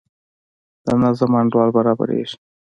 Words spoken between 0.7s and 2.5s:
د نظم انډول برابریږي.